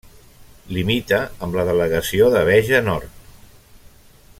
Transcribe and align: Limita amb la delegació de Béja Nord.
Limita 0.77 1.19
amb 1.47 1.59
la 1.59 1.67
delegació 1.69 2.33
de 2.37 2.43
Béja 2.51 2.81
Nord. 2.91 3.23